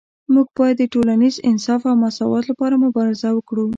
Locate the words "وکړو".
3.33-3.65